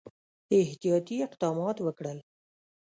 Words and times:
احتیاطي 0.59 1.15
اقدمات 1.27 1.77
وکړل. 1.85 2.17